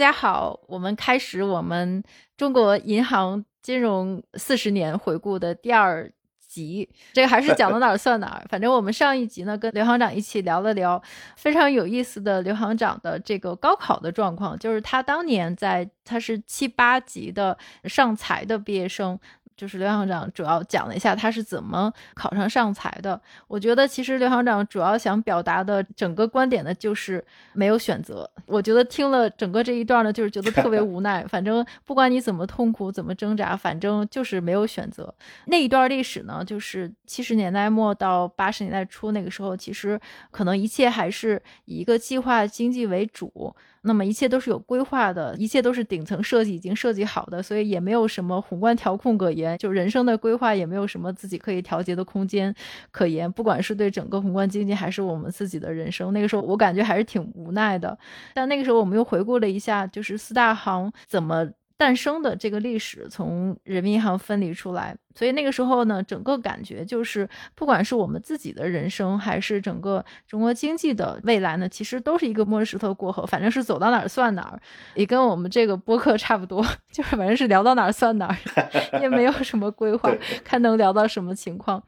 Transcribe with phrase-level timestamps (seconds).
[0.00, 2.02] 大家好，我们开始我们
[2.34, 6.10] 中国银行金融四十年回顾的第二
[6.48, 6.88] 集。
[7.12, 8.42] 这个还是讲到哪儿算哪儿。
[8.48, 11.00] 反正我们上一集呢，跟刘行长一起聊了聊
[11.36, 19.20] 非常有意思的刘行长的这个高考的状况，就是他当年在他是七八级的上财的毕业生。
[19.60, 23.20] 就是刘行长主要讲了一下他是怎么考上上财的。
[23.46, 28.28] 我觉得其实刘行长主要想表达的整个观点呢，就是没有选择。
[28.46, 31.22] 我觉得听了整个这一段呢，就是觉得特别无奈。
[31.28, 35.14] 反正不管你怎么痛苦、怎么挣扎，反正就是没有选择。
[35.44, 43.54] 那一段历史呢，就是七十年代末到八十年代初那个时候，其实可能一切还是以一个计划经济为主。
[43.82, 52.54] 那么一切都是有规划的，一切都是顶层设计已经设计好的，所以也没有什么宏观调控可言，就人生的规划也没有什么自己可以调节的空间
[52.90, 53.30] 可言。
[53.30, 57.98] 不管是对整个宏观经济，还是我们自己的人生，那个时候我感觉还是挺无奈的。
[58.34, 61.48] 但那个时候我们又回顾了一下，就是四大行怎么
[61.80, 64.94] 诞生的这个历史，从人民银行分离出来。
[65.12, 74.60] 所以那个时候呢，整个感觉就是，不管是我们自己的人生，还是整个中国经济的未来呢，其实都是一个摸着石头过河，反正是走到哪儿算哪儿，
[74.94, 78.36] 也跟我们这个播客差不多， 就是反正是聊到哪儿算哪儿，
[79.00, 81.82] 也没有什么规划，看能聊到什么情况。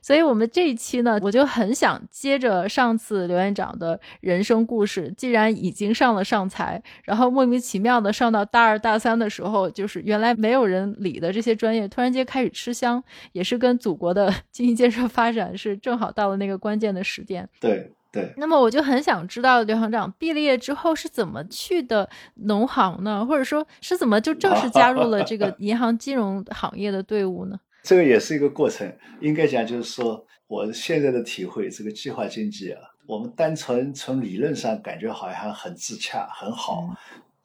[0.00, 12.52] 所以我们这一期呢，我就很想接着上次刘院长的人生故事，既然已经上了上财，然后莫名其妙的上到大二大三的时候，就是原来没有人理的这些专业，突然间开始。
[12.52, 13.02] 吃香
[13.32, 17.48] 也是跟祖国的 经济建设发展是正好到了那个关键的时点。
[17.58, 18.30] 对对。
[18.36, 23.24] 那么我就很想知道刘行长毕了业之后是怎么去的农行呢？
[23.24, 27.58] 或者说是怎么就正式加入了这个银行金融行业的队伍呢？
[27.82, 28.92] 这个也是一个过程。
[29.20, 36.94] 应该讲就是说，我现在的体会，这个计划经济啊，我们单纯从理论上感觉好像很自洽很好，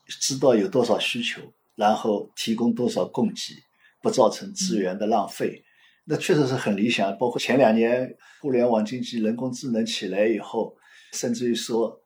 [0.05, 1.41] 知道有多少需求，
[1.77, 3.63] 然后提供多少供给。
[3.99, 5.63] 不造成资源的浪费，
[6.05, 7.17] 那确实是很理想。
[7.17, 10.77] 包括前两年互联网经济、人工智能起来以后，
[11.13, 11.99] 甚至于说，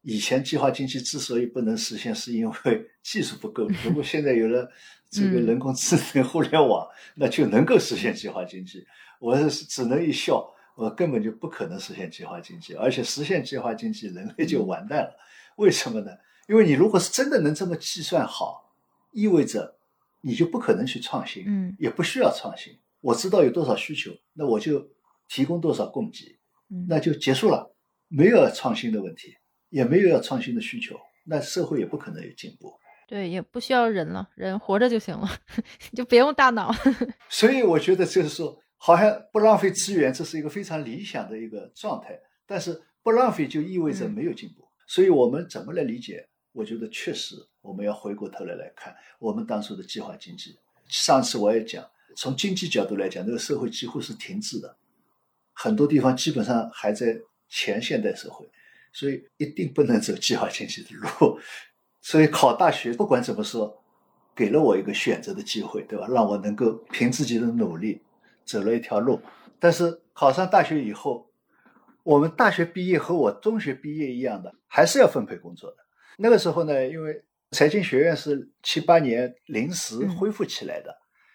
[0.00, 3.68] 以前计划经济之所以不能实现，是因为技术不够。
[3.84, 4.66] 如果 现在有了
[5.10, 8.84] 这个人工智能、互联网，那就能够实现计划经济。
[9.20, 15.14] 我是只能一笑，我根本就不可能实现计划经济，而且实现计划经济，人类就完蛋了。
[15.56, 16.10] 为什么呢？
[16.48, 18.63] 因为你如果是真的能这么计算好，
[19.14, 19.78] 意味着。
[20.26, 22.72] 你就不可能去创新，嗯，也不需要创新。
[23.02, 24.88] 我知道有多少需求，那我就
[25.28, 26.38] 提供多少供给，
[26.88, 27.76] 那就结束了，
[28.08, 29.34] 没有创新的问题，
[29.68, 32.72] 也没有要创新的需求，那社会也不可能有进步。
[33.06, 35.28] 对，也不需要人了，人活着就行了，
[35.94, 36.74] 就别用大脑。
[37.28, 42.18] 所以我觉得就是说，好像不浪费资源，这是一个非常理想的一个状态。
[42.46, 44.66] 但是不浪费就意味着没有进步。
[44.88, 46.26] 所以我们怎么来理解？
[46.52, 50.56] 我觉得确实，我们要回过头来来看我们当初的计划经济。
[50.86, 51.82] 上次我也讲，
[52.14, 54.76] 从经济角度来讲，这个社会几乎是停滞的，
[55.54, 58.46] 很多地方基本上还在前现代社会，
[58.92, 61.38] 所以一定不能走计划经济的路。
[62.02, 63.82] 所以考大学，不管怎么说，
[64.36, 66.06] 给了我一个选择的机会，对吧？
[66.08, 68.02] 让我能够凭自己的努力
[68.44, 69.18] 走了一条路。
[69.58, 71.30] 但是考上大学以后，
[72.02, 75.78] 我们大学毕业和我中学毕业一样的，还是要分配工作的。
[76.18, 80.92] 那个时候呢，因为财经学院是七八年临时恢复起来的，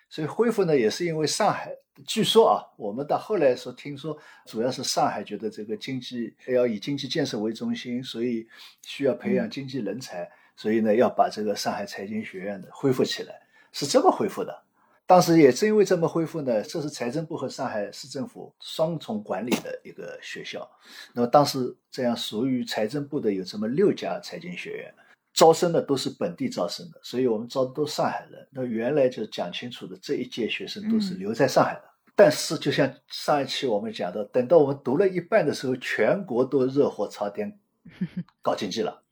[0.09, 1.71] 所以恢复呢也是因为上海，
[2.05, 8.45] 据说啊，我们到后来说听说，主要是上海觉得这个经济要以经济建设为中心，所以
[8.85, 13.41] 需要培养经济人才，所以呢要把这个上海财经学院的恢复起来，
[13.71, 14.63] 是这么恢复的。
[15.05, 20.69] 当时也正因为这么恢复呢，这是财政部和上海市政府双重管理的一个学校。
[21.13, 24.93] 那么当时这样属于财政部的有这么六家财经学院，
[25.33, 28.47] 招生的都是本地招生的，所以我们招的都是上海人。
[28.51, 31.83] 那原来就讲清楚的，这一届学生都是留在上海的。
[32.15, 37.59] 但是就像上一期我们讲的，等到我们读了一半的时候，全国都热火朝天
[38.41, 39.03] 搞经济了，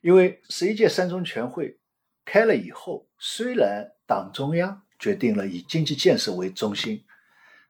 [0.00, 1.78] 因为十一届三中全会
[2.24, 4.82] 开了以后，虽然党中央。
[4.98, 7.04] 决定了以经济建设为中心，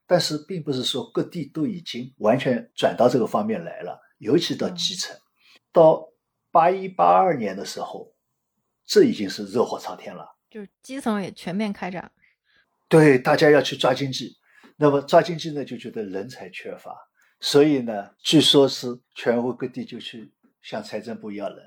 [0.06, 5.16] 但是并不是说各地都已经完全转到这个方面来了，尤其到基层。
[5.72, 6.08] 到
[6.56, 8.14] 八一八二年的时候，
[8.86, 12.10] 这已经是热火朝天了，就是基层也全面开展。
[12.88, 14.38] 对，大家要去抓经济，
[14.76, 16.96] 那么抓经济呢，就觉得人才缺乏，
[17.40, 20.32] 所以呢，据说是全国各地就去
[20.62, 21.58] 向财政部要人。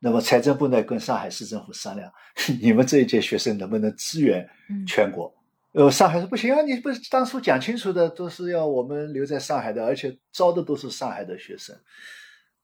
[0.00, 2.12] 那么财政部呢，跟上海市政府商量，
[2.60, 4.44] 你们这一届学生能不能支援
[4.84, 5.32] 全国？
[5.74, 11.76] 呃，上海说不行啊，你不是当初讲清楚的，都是要我们留在上海的，而且招的都是上海的学生。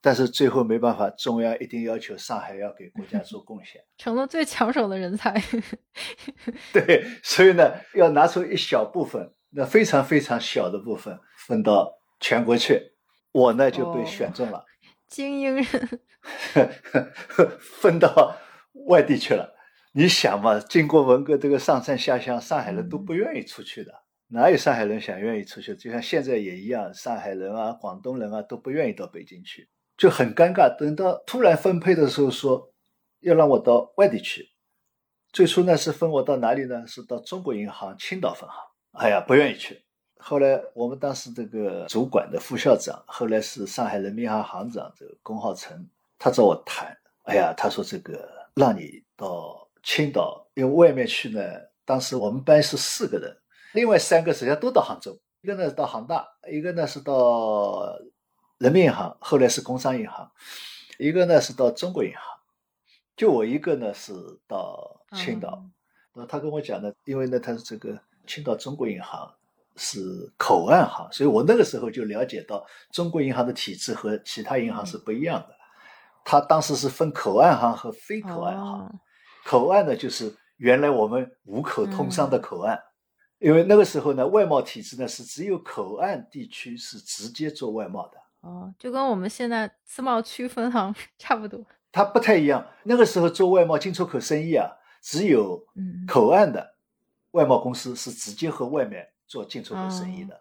[0.03, 5.41] 但是最后没办法，中央一定要求上海要给国家做贡献， 成了最抢手的人才。
[6.75, 12.91] 对，所以呢，要拿出一小部分，那非常非常小的部分分到全国去。
[13.31, 14.63] 我呢就被选中了，
[15.09, 15.65] 精英人
[17.59, 18.37] 分到
[18.89, 19.55] 外地去了。
[19.93, 23.93] 你想嘛，经过文革这个上山下乡，上海人都不愿意出去的，
[24.29, 25.75] 哪有上海人想愿意出去？
[25.77, 29.69] 就像现在也一样，上海人啊、广东人啊都不愿意到北京去，
[30.03, 30.69] 就很尴尬。
[30.77, 32.73] 等到突然分配的时候，说
[33.21, 34.51] 要让我到外地去。
[35.33, 36.85] 最初呢是分我到哪里呢？
[36.89, 38.59] 是到中国银行青岛分行。
[38.99, 39.81] 哎呀，不愿意去。
[40.19, 45.89] 后来我们当时这个主管的副校长，后来是上海人民银行行长，这个龚浩成，
[46.19, 46.99] 他找我谈。
[47.23, 49.61] 哎呀，他说这个让你到。
[49.85, 51.43] 青岛，因为外面去呢，
[51.85, 53.37] 当时我们班是四个人，
[53.75, 57.83] 另外三个实际上都到杭州，一个呢到杭大，一个呢是到
[58.63, 60.31] 人民银行，后来是工商银行，
[60.97, 62.23] 一个呢是到中国银行，
[63.17, 64.15] 就我一个呢是
[64.47, 65.65] 到青岛。
[66.15, 69.29] 那他跟我讲呢，因为呢他是这个青岛中国银行
[69.75, 75.57] 是口岸行，所以我那个时候就了解到中国银行的体制和其他银行是不一样的，
[76.25, 79.01] 他当时是分口岸行和非口岸行。
[79.45, 82.81] 口岸呢，就是原来我们五口通商的口岸，
[83.41, 88.22] 因为那个时候呢，外贸体制呢是只有口岸地区是直接做外贸的。
[88.43, 91.65] 哦，就跟我们现在自贸区分行 差不多。
[91.91, 95.67] 它不太一样，那个时候做外贸进出口生意啊，只有
[96.07, 96.75] 口岸的
[97.33, 100.41] 外贸公司是直接和外面做进出口生意的。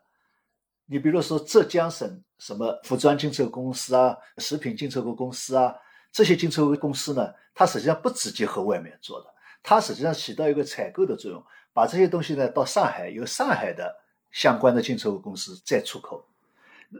[0.85, 5.75] 你比如说浙江省什么服装进出口公司啊，食品进出口公司啊。
[6.11, 9.33] 这些进出口公司呢，它实际上不直接和外面做的，
[9.63, 13.95] 它实际上起到一个采购的作用，把这些东西呢到上海，由上海的
[14.29, 16.25] 相关的进出口公司再出口。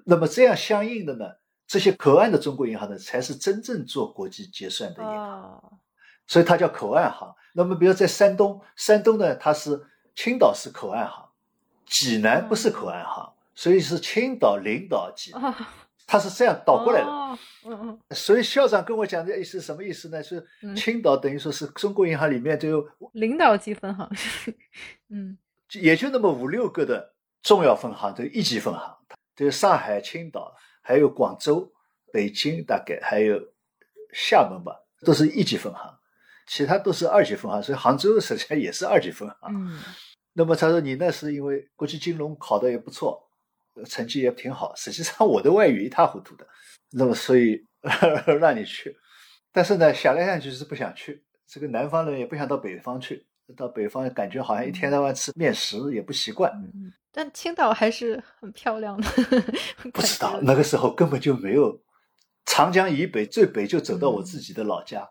[0.06, 1.26] 那么这样相应的呢，
[1.68, 5.80] 这些口岸的中国银行呢，才是真正做国际结算的银行，
[6.28, 7.34] 所以它叫口岸行。
[7.54, 9.86] 那么比如在山东，山东呢，它是
[10.16, 11.30] 青岛是口岸行，
[11.86, 15.54] 济南不是口岸行，所以是青岛、领导、济南。
[16.08, 17.08] 他是这样倒过来的，
[17.64, 20.22] 嗯嗯，所以校长跟我讲的意思什么意思呢？
[20.22, 20.46] 是
[20.76, 24.10] 青岛等于说是中国银行里面就有领导级分行，
[25.08, 25.38] 嗯，
[25.72, 28.98] 也就那么五六个的重要分行，这一级分行，
[29.36, 31.72] 这个上海、青岛，还有广州、
[32.12, 33.40] 北京，大概还有
[34.14, 34.76] 厦门吧，
[35.06, 36.00] 都是一级分行，
[36.48, 39.38] 其他都是二级分行，所以杭州实际上也是二级分行。
[39.54, 39.80] 嗯，
[40.34, 43.28] 那么他说你那是因为国际金融考的也不错。
[43.88, 46.46] 成绩也挺好，实际上我的外语一塌糊涂的，
[46.92, 47.66] 那么所以
[48.38, 48.94] 让你去，
[49.54, 53.26] 但是呢想来想去是不想去，这个南方人也不想到北方去，
[53.56, 56.52] 到北方感觉好像一天到晚吃面食也不习惯。
[57.12, 59.08] 但青岛还是很漂亮的。
[59.94, 61.82] 不知道那个时候根本就没有，
[62.46, 65.10] 长江以北最北就走到我自己的老家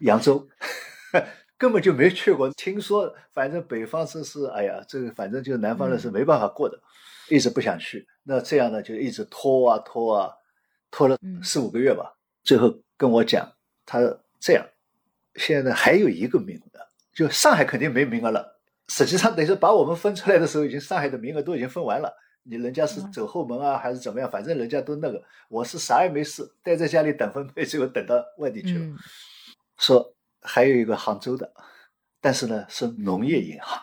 [0.00, 0.48] 扬州，
[1.56, 2.50] 根本就没去过。
[2.50, 6.80] 听说反正北方这是哎呀，这个反正就南方人是没办法过的。
[7.28, 10.32] 一直不想去，那这样呢就一直拖啊拖啊，
[10.90, 12.12] 拖了四五个月吧。
[12.42, 13.48] 最后跟我讲，
[13.86, 14.00] 他
[14.40, 14.66] 这样，
[15.36, 16.80] 现在还有一个名额，
[17.14, 18.60] 就上海肯定没名额了。
[18.88, 22.12] 实际上等于是把我们分出来的时候，已经上海的名额都已经分完了。
[22.44, 24.28] 你人家是走后门啊，还是怎么样？
[24.28, 28.84] 反正人家都那个，我是啥也没事，待在家里等分配，最后等到外地去了。
[29.78, 31.52] 说还有一个杭州的，
[32.20, 33.80] 但是呢是农业银行。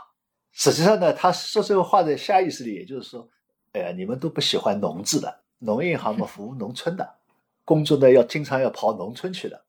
[0.52, 3.30] 实际上呢，他说这个话的下意识里，也就是说，
[3.72, 7.16] 哎呀，你们都不喜欢农字的，农业银行嘛， 服务农村的，
[7.64, 9.64] 工作呢要经常要跑农村去的。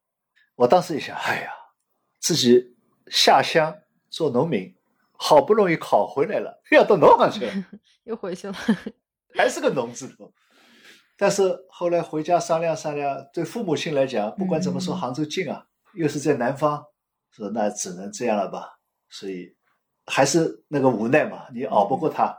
[0.56, 1.52] 我当时一想，哎呀，
[2.18, 2.76] 自己
[3.10, 3.76] 下乡
[4.08, 4.74] 做农民，
[5.12, 7.52] 好不容易考回来了，要到农行去了，
[8.04, 8.54] 又回去了，
[9.34, 10.32] 还是个农字头。
[11.18, 16.86] 但是后来回家商量商量，对父母亲来讲，不管怎么说，杭州近啊，又是在南方，
[17.30, 19.56] 说那只能这样了吧，所以。
[20.06, 22.36] 还是那个无奈嘛，你熬不过他，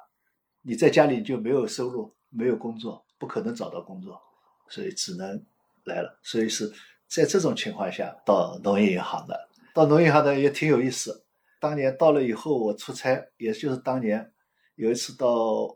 [0.61, 4.21] 你在家里就没有收入，没有工作，不可能找到工作，
[4.67, 5.41] 所以只能
[5.85, 6.19] 来了。
[6.21, 6.69] 所以是
[7.07, 11.25] 在这种情况下到农业银行的，到农业银行呢也挺有意思。
[11.59, 14.31] 当年到了以后，我出差，也就是当年
[14.75, 15.75] 有一次到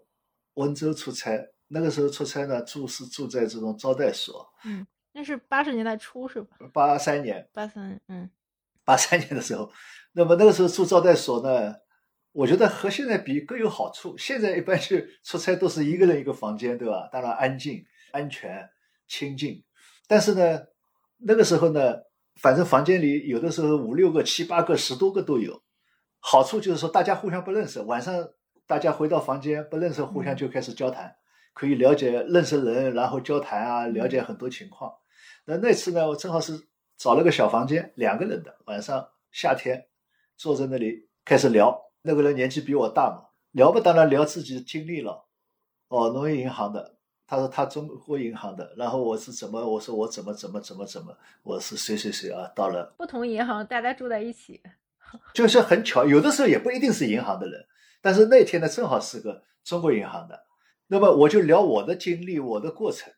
[0.55, 4.47] 温州出差，那个时候出差呢，住是住在这种招待所。
[4.65, 6.57] 嗯，那是八十年代初是吧？
[6.73, 7.47] 八三年。
[7.53, 8.29] 八三，嗯，
[8.83, 9.71] 八三年的时候，
[10.13, 11.75] 那么那个时候住招待所呢。
[12.31, 14.17] 我觉得和现在比各有好处。
[14.17, 17.07] 现在一般去出差都是一个人一个房间，对吧？
[17.09, 18.69] 当然安静、安全、
[19.07, 19.63] 清静。
[20.05, 20.59] 但是呢，
[21.19, 21.95] 那个时候呢，
[22.35, 25.61] 反正房间里有的时候五六个、七八个、十多个都有。
[26.19, 28.13] 好处就是说大家互相不认识，晚上
[28.65, 31.15] 大家回到房间不认识，互相就开始交谈，
[31.53, 34.91] 可以了解认识人，然后交谈啊，了解很多情况。
[35.45, 39.85] 那那次呢，我正好是找了个小房间，两个人的，晚上夏天
[40.35, 41.79] 坐在那里开始聊。
[42.01, 45.27] 那个人年纪比我大嘛，聊不当然聊自己经历了。
[45.87, 46.94] 哦，农业银行的，
[47.27, 54.61] 他说他中国银行的，然后我是怎么，我说我怎么怎么怎么怎么，我是谁谁谁啊，到了不同银行，大家住在一起，
[55.33, 57.65] 就是很巧，有的时候也不一定是银行的人，
[58.01, 60.45] 但是那天呢正好是个中国银行的，
[60.87, 63.11] 那么我就聊我的经历，我的过程。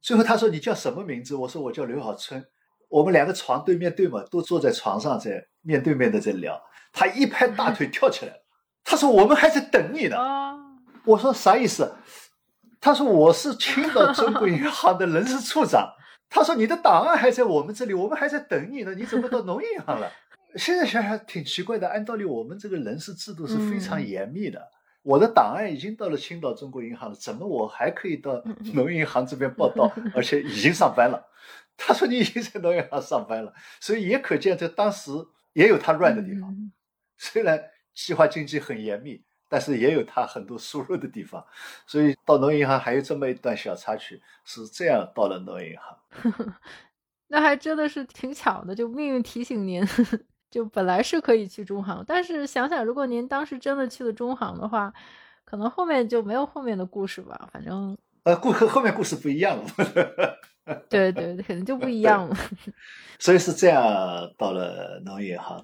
[0.00, 1.34] 最后他说你叫什么名字？
[1.34, 2.44] 我说我叫刘小春。
[2.90, 6.62] 我们两个床对面对嘛，都坐在床上在面对面的在聊。
[6.92, 8.44] 他一拍大腿跳起来了，
[8.84, 10.16] 他说我们还在等你呢。
[11.04, 11.92] 我说啥意思？
[12.84, 15.90] 他说我是青岛中国银行的人事处长。
[16.28, 18.94] 他说你的档案还在我们这里，我们还在等你呢。
[18.94, 20.12] 你怎么到农业银行了？
[20.56, 21.88] 现在想想挺奇怪的。
[21.88, 24.60] 按道理我们这个人事制度是非常严密的。
[25.02, 28.42] 我的档案已经到了青岛中国银行了，怎么我还可以到
[28.74, 31.24] 农业银行这边报道， 而且已经上班了？
[31.78, 35.10] 他说你已经在农业银行上班了，所以也可见这当时
[35.54, 36.54] 也有他乱的地方。
[37.16, 37.58] 虽然
[37.94, 41.44] 计划经济很严密，但是也有他很多输入的地方。
[41.86, 46.54] 所以到农业银行还有这么一段小插曲，是这样到了农业银行。
[47.28, 49.84] 那还真的是挺巧的，就命运提醒您。
[50.50, 54.92] 就本来是可以去中行，但是想想，如果您当时真的去了中行的话，
[55.44, 57.48] 可能后面就没有后面的故事吧。
[57.52, 59.64] 反正呃，故后面故事不一样了。
[60.88, 62.36] 对 对，可能就不一样了。
[63.18, 63.82] 所以是这样
[64.38, 65.60] 到了农业行。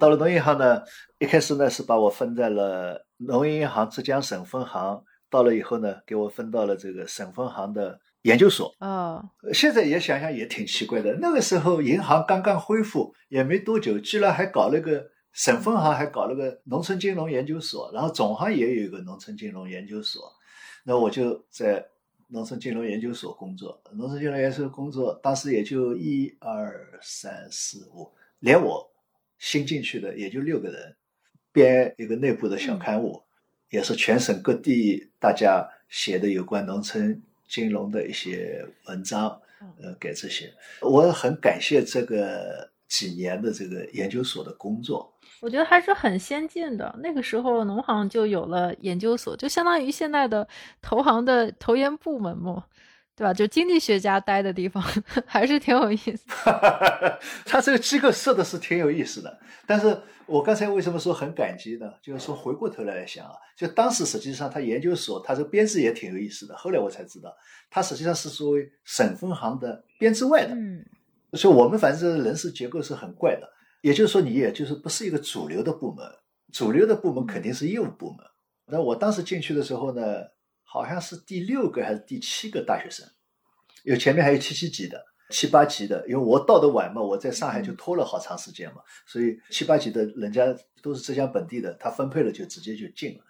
[0.00, 0.82] 到了农业银行呢，
[1.18, 5.04] 一开始呢是把我分在了农业银行浙江省分行。
[5.28, 8.74] 到了以后呢，给我分到了这个省分行的研究所。
[8.80, 11.14] 哦，现在也想想也挺奇怪的。
[11.20, 20.22] 那个时候银行刚刚恢复，也没多久，居然还搞了个省分行，还搞了个农村金融研究所，然后总行也有一个农村金融研究所。
[20.84, 21.86] 那我就在
[22.26, 23.80] 农村金融研究所工作。
[23.92, 28.89] 农村金融研究所工作，当时也就一二三四五，连我。
[29.40, 30.94] 新进去的也就六个人，
[31.50, 33.22] 编一个内部的小刊物，
[33.70, 39.40] 也是全省各地大家写的有关农村金融的一些文章，
[39.82, 40.52] 呃，给这些。
[40.82, 46.94] 我很感谢这个几年的这个研究所的工作，我觉得还是很先进的。
[47.02, 50.46] 那个时候农行就有了研究所，就相当于现在的
[50.82, 52.66] 投行的投研部门嘛。
[53.20, 53.34] 对吧？
[53.34, 54.82] 就经济学家待的地方，
[55.26, 56.20] 还是挺有意思。
[57.44, 61.86] 他这个机构设的是挺有意思的，但是我刚才为什么说很感激呢？
[62.00, 66.56] 就是说回过头来想啊，就当时实际上他研究所他这个编制也挺有意思的。
[66.56, 67.30] 后来我才知道，
[67.68, 70.54] 他实际上是作为省分行的编制外的。
[70.54, 70.82] 嗯，
[71.34, 73.46] 所以我们反正人事结构是很怪的。
[73.82, 76.06] 也就是说，你也就是不是一个主流的部门，
[76.54, 78.18] 主流的部门肯定是业务部门。
[78.64, 80.02] 那我当时进去的时候呢？
[80.72, 83.04] 好像是第六个还是第七个大学生，
[83.82, 86.06] 因为前面还有七七级的、七八级的。
[86.08, 90.46] 因为我到的晚嘛，我在上海就拖了好长时间嘛，所以七八级的人家
[90.80, 93.24] 都是浙江本地的，他分配了就直接就进了，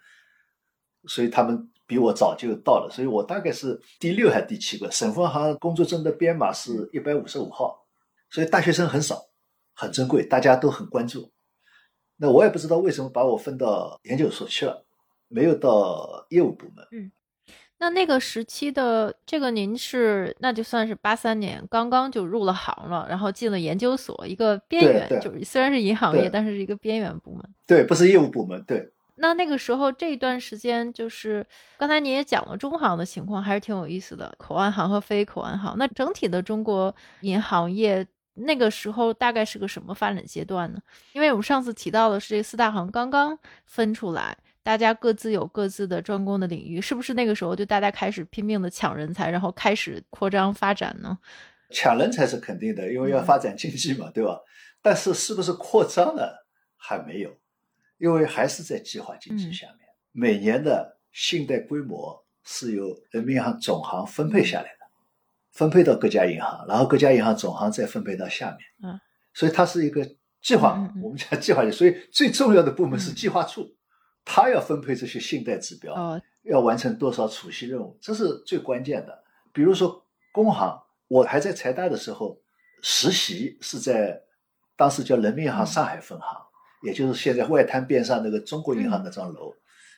[1.07, 4.91] 所以他们比我早就到了，所以我大概是第六还是第七个。
[4.91, 7.87] 省分行工作证的编码是一百五十五号，
[8.29, 9.19] 所以大学生很少，
[9.73, 11.33] 很珍贵，大家都很关注。
[12.17, 14.85] 那我也不知道为什么把我分到研究所去了，
[15.27, 16.85] 没有到业务部门。
[16.91, 17.11] 嗯。
[17.81, 27.43] 那那个时期的这个，您是那就算是八三年刚刚就入了行了，然后进了研究所，一个边缘，就是虽然是银行业，但是是一个边缘部门。
[27.65, 28.63] 对，不是业务部门。
[28.67, 28.87] 对。
[29.15, 31.43] 那那个时候这一段时间，就是
[31.79, 34.31] 刚才您也讲了中行的情况，还是挺有意思的。
[34.37, 40.79] 口岸行和非口岸行，那整体的中国银行业那个时候大概是个什么发展阶段呢？
[41.13, 43.35] 因为我们上次提到的是这四大行刚刚
[43.65, 44.37] 分出来。
[44.63, 51.17] 大家各自有各自的专攻的领域，是不是那个时候就大家开始拼命的抢人才，然后开始扩张发展呢？
[51.71, 54.39] 抢人才是肯定的，因为要发展经济嘛，对吧？
[54.81, 56.23] 但是是不是扩张呢？
[56.75, 57.37] 还没有，
[57.97, 59.87] 因为还是在计划经济下面。
[60.11, 64.85] 每年的信贷规模是由人民银行总行分配下来的，
[65.51, 68.59] 分配到各家银行，然后各家银行总行再分配到下面。
[68.83, 68.99] 嗯，
[69.33, 70.05] 所以它是一个
[70.41, 73.75] 计划，我们讲计划所以最重要的部门是计划处。
[74.23, 79.23] 他要分配这些信贷指标，要完成多少储蓄任务，这是最关键的。
[79.53, 82.39] 比如说工行，我还在财大的时候
[82.81, 84.21] 实习，是在
[84.75, 86.37] 当时叫人民银行上海分行，
[86.83, 89.53] 也就是现在外滩边上那个中国银行那幢楼，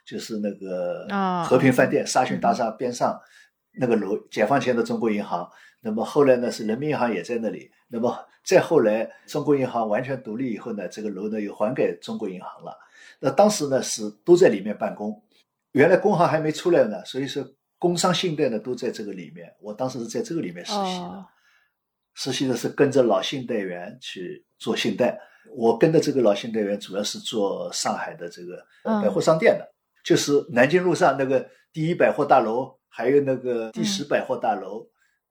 [0.06, 1.08] 就是那个
[1.46, 3.20] 和平饭店沙逊大厦边上
[3.80, 5.50] 那个楼，解放前的中国银行。
[5.82, 7.70] 那么后来呢，是人民银行也在那里。
[7.90, 12.78] 那么再后来，中国银行完全独立以后呢，这个楼呢又还给中国银行了。
[13.26, 15.24] 那当时呢是都在里面办公，
[15.72, 17.42] 原来工行还没出来呢，所以说
[17.80, 19.50] 工商信贷呢都在这个里面。
[19.62, 21.26] 我当时是在这个里面实习的，
[22.16, 25.18] 实习的是跟着老信贷员去做信贷。
[25.56, 34.86] 我跟的这个老信贷员主要是做上海的这个百货商店的，就是南京路上那个第一百货大楼，还有那个第十百货大楼。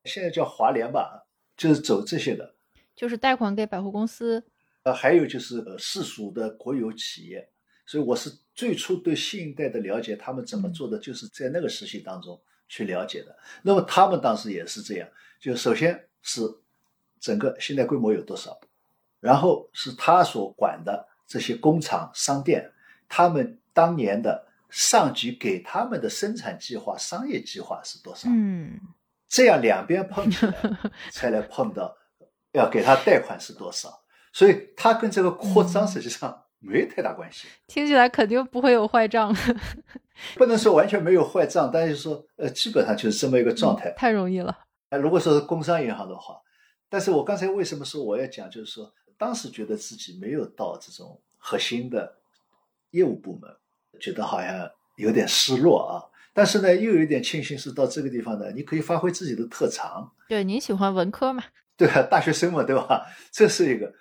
[0.05, 1.27] 现在叫华联吧，
[1.59, 2.55] 就是走这些的，
[2.97, 4.43] 就是贷款给百货公司，
[4.85, 7.49] 呃，还有就是呃市属的国有企业，
[7.85, 13.37] 所以我是最初对信贷的了解，他们怎么做的，就是在那个实习当中去了解的。
[13.63, 15.09] 那么他们当时也是这样，
[15.41, 16.43] 就首先是
[17.21, 18.61] 整个信贷规模有多少，
[19.21, 22.71] 然后是他所管的这些工厂、商店，
[23.09, 28.29] 他们当年的上级给他们的生产计划、商业计划是多少？
[28.31, 28.79] 嗯。
[29.29, 30.55] 这样两边碰起来，
[31.11, 31.97] 才来碰到
[32.53, 37.49] 要给他贷款是多少，所以他跟这个扩张实际上没太大关系。
[37.67, 39.35] 听起来肯定不会有坏账，
[40.37, 43.93] 不能说完全没有坏账，但是说呃，基本上就是这么一个状态。
[43.97, 44.57] 太容易了。
[45.01, 46.37] 如果说是工商银行的话，
[46.89, 52.19] 但是我刚才为什么说我要讲，就是说当时觉得自己没有到这种核心的
[52.91, 53.51] 业务部门，
[54.01, 56.09] 觉得好像有点失落啊。
[56.35, 60.13] 但是呢，又有一点庆幸是到这个地方呢，你可以发挥自己的特长。
[60.29, 61.45] 对，您喜欢文科嘛？
[61.77, 63.07] 对啊，大学生嘛，对吧？
[63.33, 63.93] 这是一个。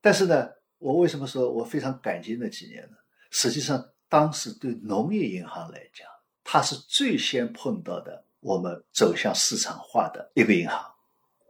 [0.00, 0.48] 但是呢，
[0.80, 2.96] 我为什么说我非常感激那几年呢？
[3.30, 6.06] 实际上，当时对农业银行来讲，
[6.42, 10.82] 它是最先碰到的我们走向市场化的一个银行。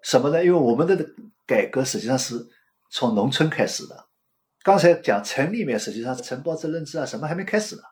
[0.03, 0.45] 什么呢？
[0.45, 0.97] 因为我们的
[1.47, 2.45] 改革实际上是
[2.91, 4.09] 从农村开始的。
[4.63, 7.83] 刚才讲城里面，实际上承包责任制啊，什么还没开始呢。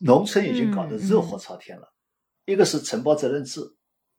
[0.00, 1.92] 农村已经搞得热火朝天了，
[2.44, 3.60] 一个是承包责任制，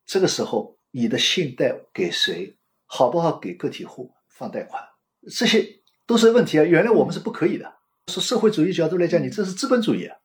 [0.06, 4.84] 这个时候你的信贷给谁，好不好给个体户放贷款，
[5.36, 5.79] 这些
[6.10, 6.64] 都是问题啊。
[6.64, 7.72] 原来我们是不可以的，
[8.08, 10.18] 从社会主义角度来讲，你这是资本主义啊，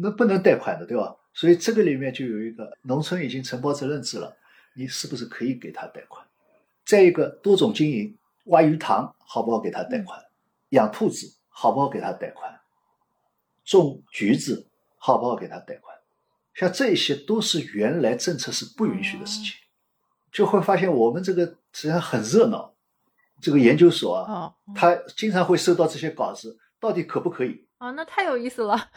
[0.00, 1.16] 那不能贷款的，对吧？
[1.34, 4.36] 所以这个里面就有一个农村已经承包责任制了，
[4.76, 6.24] 你是不是可以给他贷款？
[6.86, 10.22] 再一个多种经营，挖鱼塘好不好给他贷款？
[10.68, 12.60] 养兔子好不好给他贷款？
[13.64, 14.66] 种橘子。
[15.00, 15.96] 好不好给他贷款？
[16.56, 19.52] 像这些都是原来政策是不允许的事情，
[20.32, 22.74] 就会发现我们这个实际上很热闹。
[23.40, 27.66] 这个研究所啊，他经常会收到这些稿子，到底可不可以？
[27.78, 28.90] 啊，那太有意思了。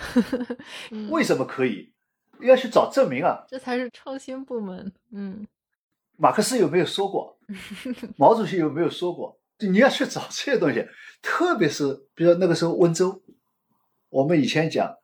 [1.12, 1.94] 为什么可以？
[2.42, 3.44] 要去找证明啊。
[3.48, 4.92] 这才是创新部门。
[5.12, 5.46] 嗯，
[6.18, 7.38] 马克思有没有说过？
[8.18, 9.40] 毛主席有没有说过？
[9.60, 10.86] 你要去找这些东西，
[11.22, 13.22] 特别是比如那个时候温州，
[14.10, 14.96] 我们以前讲。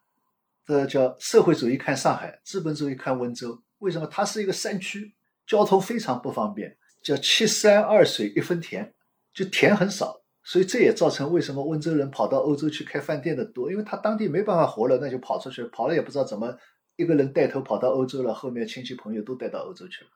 [0.66, 3.64] 这叫社会主义看上海，资本主义看温州。
[3.78, 4.06] 为什么？
[4.08, 6.78] 它是一个山区，交通非常不方便。
[7.02, 8.94] 叫七山二水一分田，
[9.38, 16.58] 就田很少，所以这也造成为什么温州人跑到欧洲去开饭店的多，因为他当地没办法活了，那就跑出去，跑了也不知道怎么
[16.96, 20.10] 一个人带头跑到欧洲了，后面亲戚朋友都带到欧洲去了。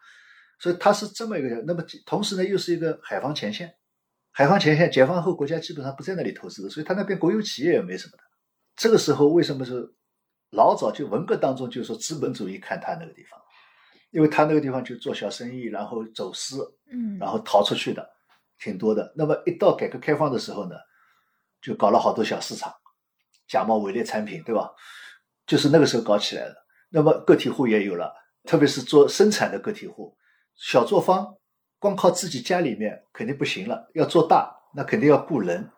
[0.60, 1.50] 所以他是这么一个。
[1.68, 3.72] 那么同时呢，又是一个海防前线，
[4.32, 8.24] 海防前线解放后国家基本上不在那里投资的，所以他那边国有企业也没什么的。
[8.76, 9.94] 这个时候为什么是？
[10.54, 13.40] 老早就文革当中就说资本主义看他那个地方，
[14.10, 16.58] 因为他那个地方就做小生意，然后走私，
[16.92, 18.06] 嗯，然后逃出去的
[18.62, 19.12] 挺多的。
[19.18, 20.76] 那么一到改革开放的时候呢，
[21.62, 22.72] 就搞了好多小市场，
[23.48, 24.72] 假冒伪劣产品，对吧？
[25.46, 26.56] 就是那个时候搞起来的。
[26.90, 30.16] 那么个体户也有了，特别是做生产的个体户，
[30.56, 31.36] 小作坊
[31.80, 35.70] 光靠自己家里面肯定不行了，要做大那肯定要雇人。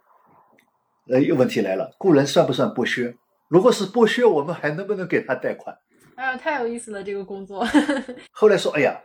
[1.08, 3.16] 呃，又问题来了，雇人算不算剥削？
[3.48, 5.78] 如果是剥削，我们还能不能给他贷款？
[6.16, 7.66] 哎呀，太有意思了，这个工作。
[8.32, 9.02] 后来说，哎呀，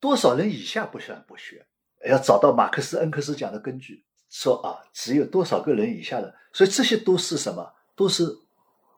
[0.00, 1.66] 多少人以下不算剥削？
[2.08, 6.34] 要找到马克思、恩格斯讲的根据，说啊，只有多少个人以下的。
[6.52, 7.72] 所以这些都是什么？
[7.94, 8.24] 都是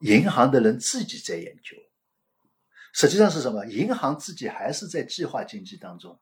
[0.01, 1.77] 银行的人自己在研究。
[2.93, 3.65] 实际上是什么？
[3.67, 6.19] 银行自己还是在计划经济当中，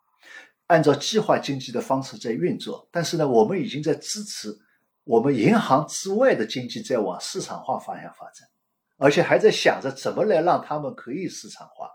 [0.67, 2.89] 按照计划经济的方式在运作。
[2.91, 4.57] 但是呢，我们已经在支持
[5.05, 8.49] 我们银行之外的经济在往市场化方向发展。
[8.97, 11.91] 而且还在想着怎么来让他们可以市场化，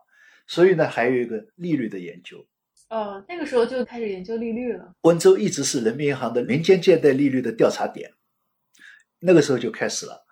[0.47, 2.43] 所以呢，还有一个利率的研究。
[2.89, 4.93] 哦，那个时候就开始研究利率了。
[5.01, 8.13] 温州一直是人民银行的民间借贷利率的调查点，
[9.19, 10.23] 那个时候就开始了。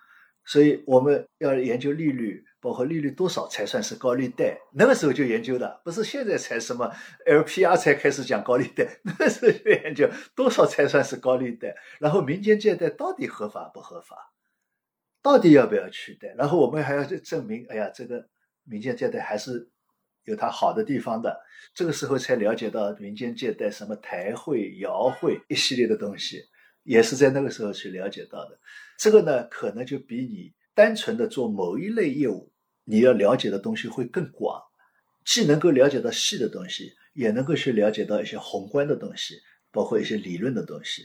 [0.45, 4.59] 所以我们要研究利率，包括利率多少才算是高利贷。
[4.73, 6.93] 那个时候就研究的，不是现在才什么
[7.25, 14.33] LPR 才开始讲高利贷，那个时候就研究多少才算是高利贷，然后民间借贷到底合法不合法。
[15.21, 16.35] 到底要不要取代？
[16.37, 18.27] 然后我们还要去证明，哎呀，这个
[18.65, 19.69] 民间借贷还是
[20.25, 21.39] 有它好的地方的。
[21.73, 26.43] 这个时候才了解到民间借贷什么台会、窑会一系列的东西，
[26.83, 28.59] 也是在那个时候去了解到的。
[28.97, 32.51] 这个呢，可能就比你单纯的做某一类业务，
[32.83, 34.61] 你要了解的东西会更广，
[35.25, 39.35] 既能够了解到细的东西，也能够去了解到一些宏观的东西，
[39.71, 41.03] 包括一些理论的东西。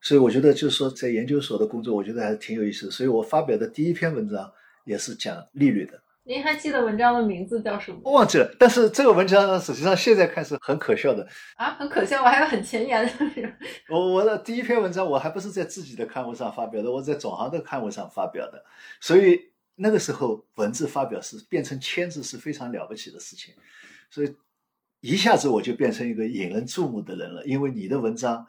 [0.00, 2.90] 所以我觉得，就是说，在研究所的工作，我觉得还是挺有意思。
[2.90, 4.52] 所以我发表的第一篇文章
[4.84, 6.02] 也是讲利率的。
[6.24, 8.00] 您还记得文章的名字叫什么？
[8.10, 8.54] 忘记了。
[8.58, 12.22] 但是这个文章呢，实际上现在看是很可笑的啊，很可笑。
[12.22, 13.12] 我还有很前沿的。
[13.90, 18.64] 我我的第一篇文章，我还不是在自己的刊物上发表的，我在总行的刊物上发表的。
[19.00, 23.54] 所以那个时候，文字发表是变成签字是非常了不起的事情。
[24.10, 24.36] 所以
[25.00, 28.46] 一下子我就变成一个引人注目的人了，因为你的文章。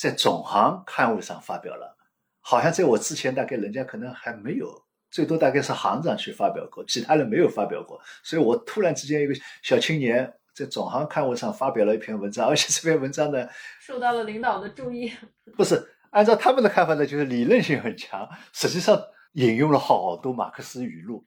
[0.00, 1.98] 在总行刊物上发表了，
[2.38, 8.00] 好像在我之前，大概人家可能还没有，最多大概是行长去发表过，其他人没有发表过。
[8.22, 13.48] 所以我突然之间一个小青年在总行刊物上发表了一篇文章，而且这篇文章呢，
[13.80, 15.12] 受到了领导的注意。
[15.56, 19.00] 不是按照他们的看法呢，就是理论性很强，实际上
[19.32, 21.24] 引用了好多马克思语录。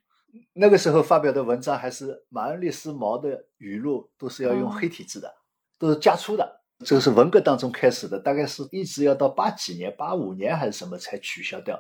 [0.54, 5.34] 那个时候发表的文章还是马恩列斯毛的语录，都是要用黑体字的，
[5.78, 6.62] 都是加粗的。
[6.86, 11.78] 这个是文革当中开始的，大概是一直要到八几年、八五年还是什么才取消掉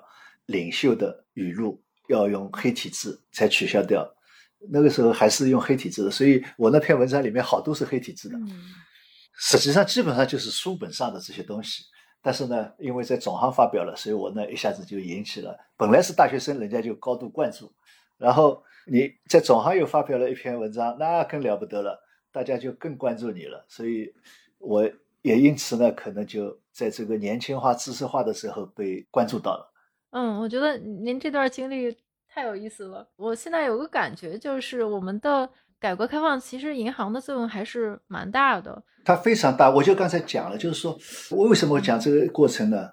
[0.48, 4.10] 领袖的语录要用黑体字才取消掉。
[4.70, 8.38] 那个时候还是用黑体字的，所以我那篇文章里面好多是黑体字的。
[9.36, 11.84] 实际上基本上就是书本上的这些东西，
[12.22, 17.72] 但是呢，因为在总行发表了，所以我呢一下子就引起了本来是大学生，人家就高度关注。
[18.18, 22.00] 然后你在总行又发表了一篇文章，那更了不得了，
[22.32, 23.66] 大家就更关注你了。
[23.68, 24.14] 所以。
[24.64, 24.88] 我
[25.24, 29.71] 也因此呢，可能就在这个年轻化、知识化的时候被关注到了。
[30.12, 31.98] 嗯，我觉得您这段经历
[32.30, 33.06] 太有意思了。
[33.18, 38.84] 我现在有个感觉，就是我们的改革开放其实银行的作用还是蛮大的。
[39.04, 39.70] 它非常大。
[39.70, 40.98] 我就刚才讲了，就是说
[41.32, 42.92] 我为什么讲这个过程呢？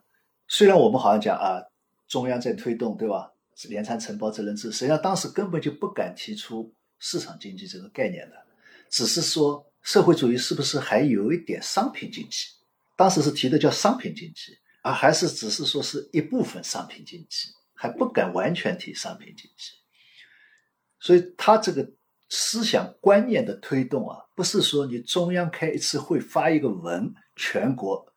[0.49, 1.63] 虽然我们好像讲啊，
[2.09, 3.33] 中央在推动，对吧？
[3.69, 8.37] 联产承包责任制，实际上当时根本就不敢提出市场经济这个概念的，
[8.91, 9.65] 只是说。
[9.81, 12.49] 社会主义是不是还有一点商品经济？
[12.97, 19.73] 当时是提的叫商品经济，而还是只是说是一部分商品经济，还不敢完全提商品经济。
[21.01, 21.89] 所以他这个
[22.29, 28.13] 思想观念的推动啊，不是说你中央开一次会发一个文，全国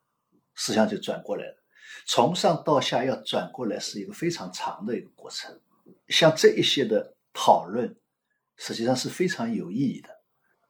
[0.54, 1.62] 思想就转过来了。
[2.06, 5.60] 从上到下要转过来是一个非常长的一个过程。
[6.08, 7.96] 像这一些的讨论，
[8.56, 10.08] 实际上是非常有意义的。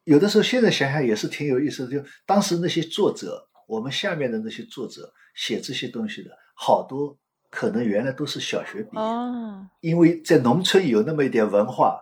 [0.04, 1.92] 有的时候，现在想想也是挺有意思的。
[1.92, 7.16] 就当时那些作者，我们下面的那些作者写这些东西的，好多
[7.50, 9.02] 可能原来都是小学毕业。
[9.02, 9.68] 哦。
[9.80, 12.00] 因为在农村有那么一点文化，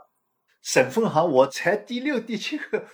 [0.62, 2.85] 省分行我才第六、第七个。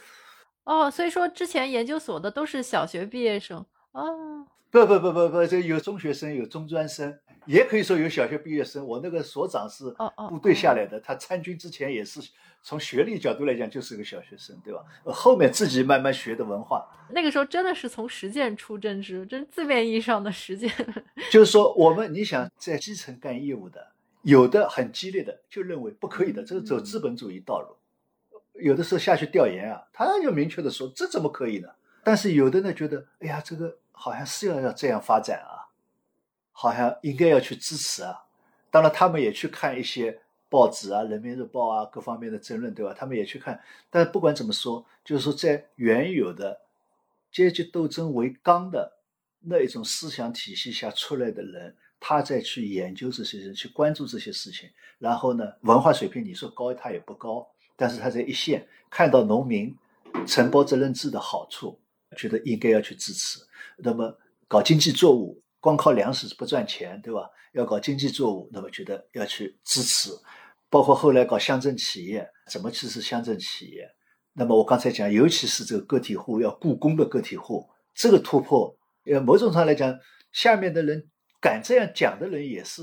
[0.65, 3.65] 哦，所以说之前研究所的都是小学毕业生。
[3.93, 4.47] 哦。
[4.71, 7.19] 不不不不不，这有中学生，有中专生。
[7.47, 9.85] 也可以说有小学毕业生，我那个所长是
[10.29, 12.21] 部队下来的，他参军之前也是
[12.61, 14.85] 从学历角度来讲就是个小学生，对吧？
[15.05, 16.85] 后面自己慢慢学的文化。
[17.11, 20.69] 那个时候真的是从实践出真知，真字面意义上的实践。
[21.31, 27.77] 就是说，我们你想在基层干业务的，有的很激烈的就认为不可以的，这是走资本主义道路。
[28.61, 31.69] 有的时候下去调研啊，他就明确的说这怎么可以呢？
[32.03, 35.67] 但是有的呢觉得，哎呀，这个好像是要要这样发展啊。
[36.59, 38.25] 好像应该要去支持啊，
[38.71, 42.95] 当然他们也去看一些报纸啊，《人民日报》啊，各方面的争论，对吧？
[42.99, 43.61] 他们也去看。
[43.91, 46.59] 但是不管怎么说，就是说在原有的
[47.31, 48.91] 阶级斗争为纲的
[49.41, 59.77] 那一种思想体系下出来的人，他再去研究这些人，去关注这些事情，然后呢，文化水平你说高他也不高，但是他在一线看到农民
[60.27, 61.79] 承包责任制的好处，
[62.17, 63.39] 觉得应该要去支持。
[63.79, 65.41] 那么搞经济作物。
[65.59, 67.29] 光靠粮食不赚钱，对吧？
[67.53, 70.11] 要搞经济作物，那么觉得要去支持，
[70.71, 73.85] 包括后来搞乡镇企业，怎么支持乡镇企业？
[74.35, 79.99] 那么我刚才讲，尤其是这个个体户要雇工的个体户，这个突破，呃，某种上来讲，
[80.31, 82.83] 下面的人敢这样讲的人也是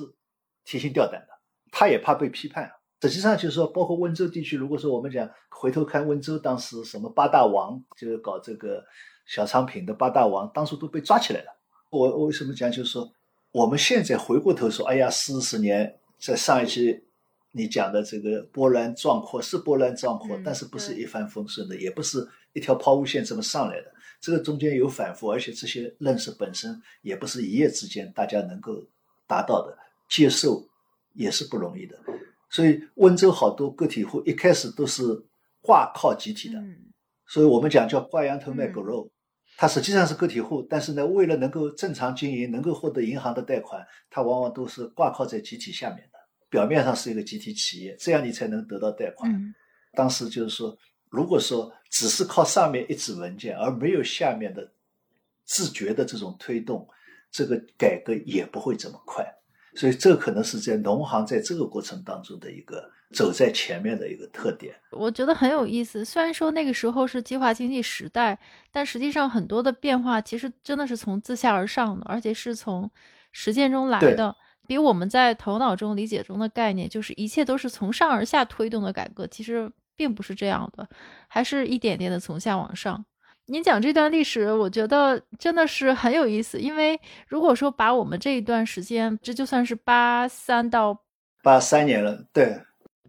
[0.65, 1.27] 提心吊胆的，
[1.71, 2.69] 他也怕被批判。
[3.03, 8.83] 实际上就是说，包括温州地区，如果说我们讲回头看温州当时什么八大王，就是搞这个
[9.25, 11.55] 小商品的八大王，当初都被抓起来了。
[11.89, 12.71] 我我为什么讲？
[12.71, 13.11] 就是说，
[13.51, 17.03] 我们现在回过头说，哎呀，四十年在上一期
[17.51, 23.93] 你讲的这个波澜壮阔是波澜壮阔，但是不是一帆风顺的，也不是一条抛物线这么上来的。
[24.19, 28.83] 这个中间有反复，而且这些认识本身也不是一夜之间大家能够
[29.27, 29.77] 达到的，
[30.09, 30.67] 接受
[31.13, 31.99] 也是不容易的。
[32.49, 35.03] 所以温州好多个体户一开始都是
[35.61, 36.77] 挂靠集体的，嗯
[37.27, 39.09] 所以我们讲叫挂羊头卖狗肉。
[39.55, 46.19] 它实际上是个体户，但是呢，为了能够正常经营，能够获得银行的贷款，它往往都是挂靠在集体下面的。
[46.49, 49.31] 表面上是一个集体企业，这样你才能得到贷款。
[49.31, 49.53] 嗯
[49.95, 50.75] 当时就是说，
[51.09, 54.71] 如果说只是靠上面一纸文件，而没有下面的
[55.45, 56.87] 自觉的这种推动，
[57.29, 59.23] 这个改革也不会这么快。
[59.75, 64.75] 所以，这可能是在农行在这个过程当中的一个走在前面的一个特点。
[64.91, 66.05] 我觉得很有意思。
[66.05, 68.37] 虽然说那个时候是计划经济时代，
[68.71, 72.89] 但实际上很多的变化其实真的是从自下而上的，而且是从
[73.31, 74.35] 实践中来的。
[74.65, 80.87] 比我们在头脑中理解中的概念，就是一切都是从上而下推动的改革，其实并不是这样的，
[81.27, 83.03] 还是一点点的从下往上。
[83.53, 91.03] 您讲这段历史，我觉得真的是很有意思，因为如果说把我们这一段时间，这就算是八三到
[91.43, 92.59] 八三年了，对，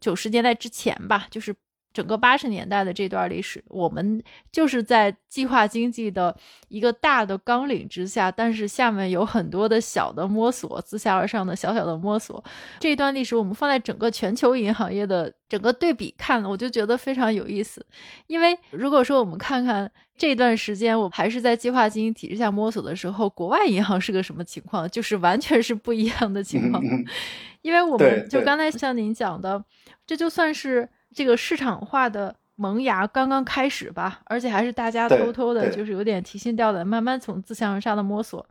[0.02, 1.54] 九十年代之前吧，就是
[1.94, 6.36] 整个八十年代的这段历史，我们就是在计划经济的
[6.68, 12.42] 一个大的纲领之下，但是下面有很多的小的摸索，自下而上的小小的摸索。
[12.80, 17.86] 这一段历史我们放在整个全球银行业的整个对比看，我就觉得非常有意思。
[18.26, 26.82] 因为如果说我们看看这段时间，我还是在计划经济体制下摸索的时候，国外银行是个什么情况，就是完全是不一样的情况。
[27.62, 29.64] 因为我们就刚才像您讲的，
[30.06, 38.44] 这就算是这个市场化的萌芽刚刚开始吧，而且还是大家偷偷的，就是有点提心吊胆，慢慢从自下而上的摸索。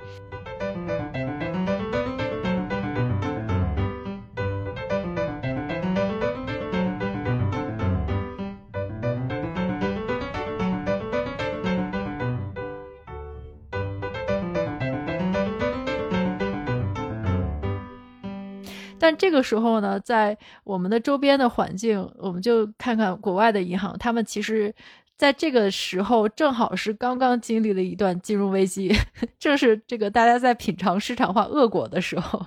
[19.14, 24.74] 但这个时候呢，在我们的周边的环境，我们就看看国外的银行，他们其实
[25.16, 28.92] 在这个时候正好是刚刚经历了一段金融危机，
[29.38, 32.44] 正是这个大家在品尝市场化恶果的时候。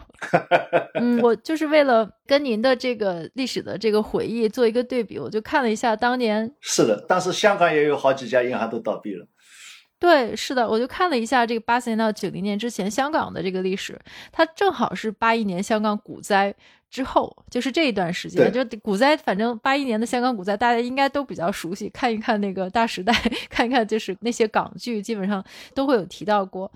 [0.99, 9.25] 嗯，我就是为了跟您的这个历史的这个回忆做一个对比，我就看了一下当年是的，当时香港也有好几家银行都倒闭了。
[9.99, 13.99] 对，是的，我就看了一下这个八四年到九零年之前香港的这个历史，
[14.31, 16.55] 它正好是八一年香港股灾
[16.97, 23.13] 之后，就是这一段时间，就股灾，反正八一年的香港股灾，大家应该都比较熟悉，看一看那个《大时代》，
[23.51, 26.73] 看一看就是那些港剧，基本上都会有提到过。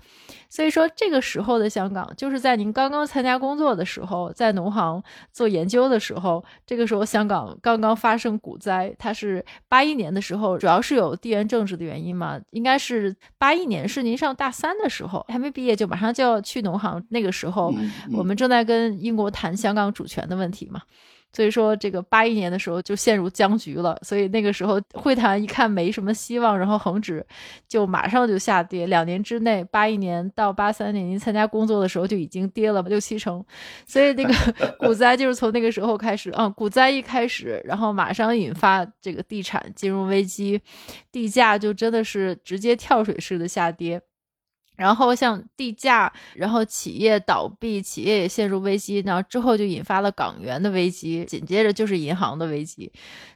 [0.47, 17.73] 所以说，这个时候的香港，就是在您刚刚参加工作的时候，在农行做研究的时候，这个时候香港刚刚发生股灾，它是八一年的时候，主要是有地缘政治的原因嘛，应该是八一年是您上大三的时候，还没毕业就马上就要去农行，那个时候
[18.13, 20.81] 我们正在跟英国谈香港主权的问题嘛。
[21.33, 27.25] 所以说，这个八一年的时候就陷入僵局了，所以那个时候会谈一看没什么希望，然后恒指
[27.69, 33.41] 就马上就下跌，两年之内，八一年到八三年您参加工作的时候就已经跌了六七成，
[33.87, 34.33] 所以那个
[34.85, 40.59] 股灾就是从那个时候开始啊，股灾一开始，然后马上引发这个地产金融危机，
[41.13, 44.01] 地价就真的是直接跳水式的下跌。
[44.77, 52.91] 然后像地价，然后企业倒闭，企业也陷入危机，然后之后就引发了港元的危机，紧接着就是银行的危机。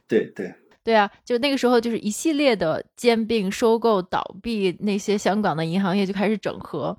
[0.08, 6.96] 对对对啊，就那个时候就是一系列的兼并、收购、倒闭，那些香港的银行业就开始整合。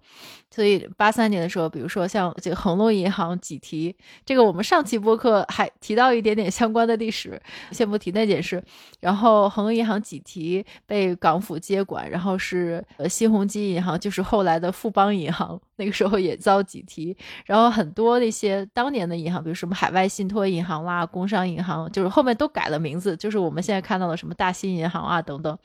[0.49, 7.39] 所以八三年的时候，比如说像这个恒隆银行挤提，这个我们上期播客还提到一点点相关的历史，
[7.71, 8.63] 先不提那件事。
[8.99, 17.15] 然后恒隆银行挤提被港府接管，然后是呃新鸿基银行，就是后来的富邦银行，那个时候也遭挤提。
[17.45, 25.55] 然后很多那些当年的银行，比如什么海外信托银行啦、工商银行，就是后面都改了名字，就是我们现在看到的什么大新银行啊等等。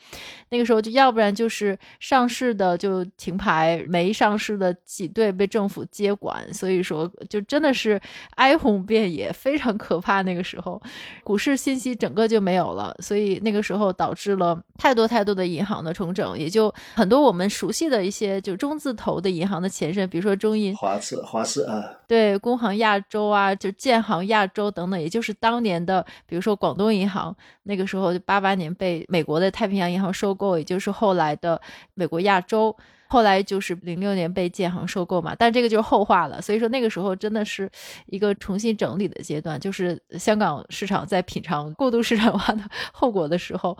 [0.51, 8.01] 那个时候就要不然就是上市的就停牌，没上市的挤兑被政府接管，所以说就真的是
[8.37, 10.23] 哀鸿遍野，非常可怕。
[10.23, 10.81] 那个时候，
[11.25, 31.61] 股市信息整个就没有了，所以那个时候导致了太多太多的银行的重整，也就很多我们熟悉的一些就中字头的银行的前身，比如说中银、华资、华资啊，对，工行亚洲啊，就建行亚洲等等，也就是当年的，比如说广东银行，那个时候就八八年被美国的太平洋银行收购，也就是后来的
[31.95, 32.77] 美国亚洲。
[33.13, 36.41] 后来就是零六年被建行收购嘛，但这个就是后话了。
[36.41, 37.71] 所以说那个时候真的是
[38.07, 43.77] 一个重新整理的阶段，就是香港市场在品尝过度市场化的 后果的时候。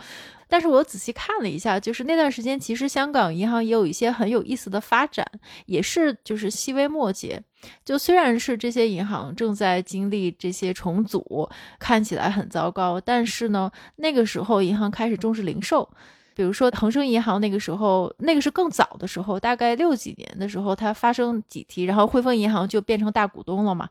[0.49, 5.27] 但是我仔细看了一下，就是那段时间其实香港银行也有一些很有意思的发展，
[5.65, 7.43] 也是就是细微末节。
[7.87, 15.89] 就虽然是这些银行正在经历这些重组，看起来很糟糕，但是呢，那个时候银行开始重视零售。
[16.35, 23.89] 比如说恒生银行那个时候，那个是更早的时候，大概六几年的时候，它发生几提，然后汇丰银行就变成大股东了嘛。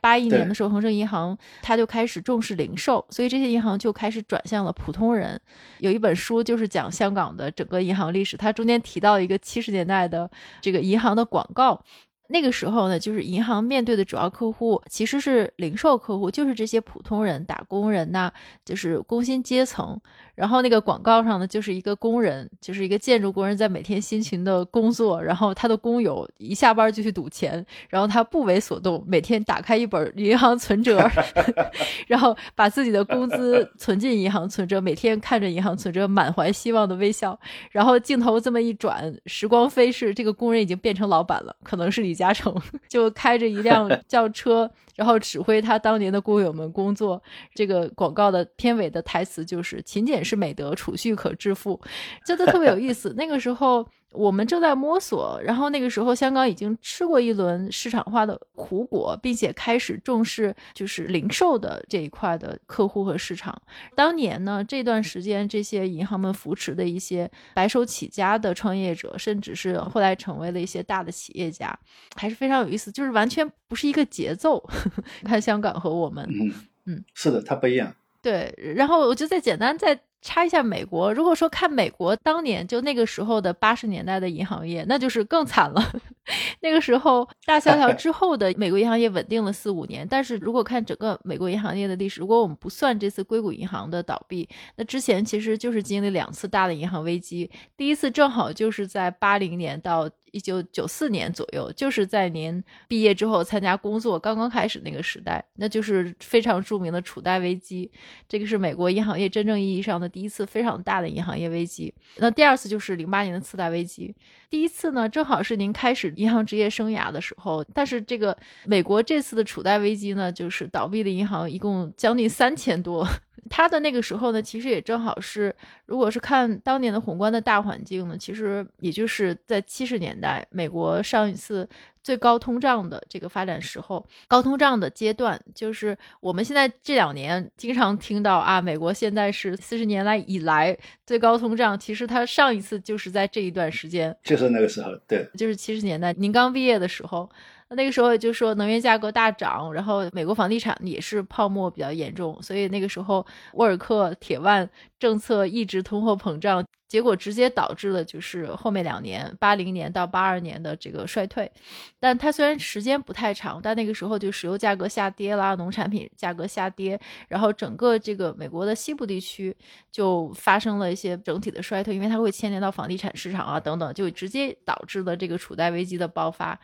[0.00, 5.40] 八一年的时候，恒生银行它就开始重视零售，所以这些银行就开始转向了普通人。
[5.78, 10.30] 有一本书就是讲香港的整个银行历史，它中间提到一个七十年代的
[10.60, 11.82] 这个银行的广告。
[12.28, 18.32] 那个时候呢，就是银行面对的主要客户其实是零售客户，就是这些普通人、打工人呐，
[18.64, 20.00] 就是工薪阶层。
[20.34, 25.22] 然后那个广告上呢，就是一个工人，就是一个建筑工人，在每天辛勤的工作。
[25.22, 31.08] 然后他的工友一下班就去赌钱，然后他不为所动，每天打开一本银行存折，
[32.08, 37.38] 然后把自己的工资 存进银行存折，每天看着银行存折，满怀希望的微笑。
[37.70, 42.54] 然后镜头这么一转，时光飞逝，这个工人已经变成老板了，可能是李嘉诚，
[42.88, 44.70] 就开着一辆轿车。
[44.96, 47.20] 然后指挥他当年的工友们工作。
[47.52, 51.80] 这个广告的片尾的台词就是“勤俭是美德，储蓄可致富”，
[52.26, 53.12] 真的特别有意思。
[53.18, 53.86] 那个时候。
[54.16, 63.60] 我们正在摸索，然后那个时候香港已经吃过一轮市场化的苦果，并且开始重视就是零售的这一块的客户和市场。
[63.96, 71.76] 当年呢，这段时间这些银行们扶持的一些白手起家的创业者，甚至是后来成为了一些大的企业家，
[72.14, 74.64] 还是非常有意思，就是完全不是一个节奏。
[75.26, 76.52] 看香港和我们，嗯
[76.86, 77.92] 嗯，是的，它不一样。
[78.22, 79.98] 对，然后我就再简单再。
[80.24, 85.92] 插一下美国，如果说看美国当年就那个时候的八十年代的银行业，那就是更惨了。
[86.60, 100.08] 那个时候大萧条之后的美国银行业稳定了四五年，但是如果看整个美国银行业的历史，如果我们不算这次硅谷银行的倒闭，那之前其实就是经历两次大的银行危机，第一次正好就是在八零年到。
[100.34, 107.88] 一九九四年左右，就是在您毕业之后参加工作刚刚开始那个时代，那就是非常著名的储贷危机。
[108.28, 111.94] 这个是美国银行业真正意义上的第一次非常大的银行业危机。
[112.16, 114.12] 那第二次就是零八年的次贷危机。
[114.54, 117.64] 第一次呢，正好是您开始银行职业生涯的时候。
[117.74, 123.04] 但是这个美国这次的储贷危机呢，就是倒闭的银行一共将近三千多。
[123.50, 125.52] 他的那个时候呢，其实也正好是，
[125.86, 131.68] 如果是看当年的宏观的大环境呢，其实也就是在七十年代，美国上一次
[132.04, 147.28] 最高通胀的这个发展时候，高通胀的阶段，就是我们现在这两年经常听到啊，美国现在是四十年来以来最高通胀，其实它上一次就是在这一段时间，就是那个时候，对，就是七十年代，您刚毕业的时候。
[147.70, 156.64] 那个时候就说能源价格大涨，然后美国房地产也是泡沫比较严重，所以那个时候沃尔克铁腕政策抑制通货膨胀。
[156.86, 161.50] 结果直接导致了就是后面两年，八零年到八二年的这个衰退，
[161.98, 169.56] 但它虽然时间不太长，但那个时候就石油价格下跌啦，农产品价格下跌，然后整个这个美国的西部地区
[169.90, 176.58] 就发生了一些整体的衰退，因为它会牵连到房地产市场啊等等，就直接导致了这个储贷危机的爆发。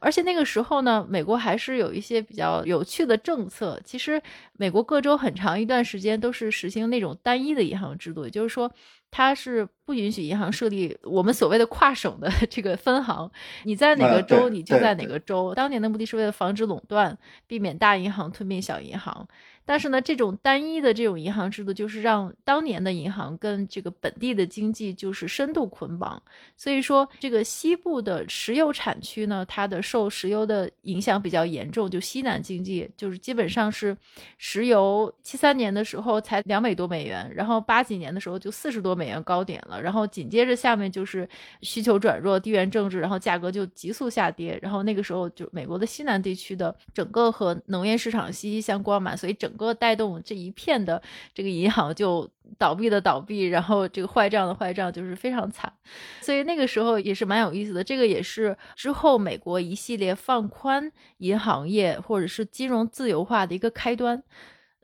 [0.00, 4.20] 而且那个时候呢，美国还是有一些比较有趣的政策，其实
[4.54, 8.72] 美国各州很长一段时间都是实行那种单一的银行制度，也就是说。
[9.16, 13.30] 它是不允许银行设立我们所谓的跨省的 这个分行，
[13.64, 15.54] 你在哪个州你就在哪个州。
[15.54, 19.26] 当年的目的是为了防止垄断，避免大银行吞并小银行。
[19.66, 26.22] 但是呢，这种单一的这种银行制度，就是让当年的银行跟这个本地的经济就是深度捆绑。
[26.56, 33.96] 所以说，这个西部的石油产区呢，它的受石油的影响比较严重，就西南经济就是基本上是
[34.38, 41.28] 石油七三年的时候才两美多美元，然后八几年的时候就四十多美元高点了，然后紧接着下面就是
[41.62, 49.50] 需求转弱、地缘政治，然后价格就急速下跌，然后那个时候就美国的西南地区的整个和能源市场息息相关嘛，所以整。
[49.56, 51.02] 个带动这一片的
[51.34, 52.28] 这个银行就
[52.58, 55.72] 倒闭的倒闭，然后这个坏账的坏账就是非常惨，
[56.20, 57.82] 所以那个时候也是蛮有意思的。
[57.82, 64.22] 这个也是之后美国一系列放宽银行业或者是金融自由化的一个开端。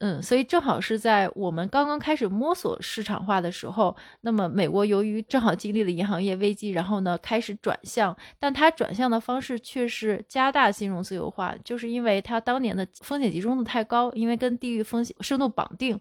[0.04, 15.96] 嗯，所以正好是在我们刚刚开始摸索市场化的时候，那么美国由于正好经历了银行业危机，然后呢开始转向，但它转向的方式却是加大金融自由化，就是因为它当年的风险集中度太高，因为跟地域风险深度绑定，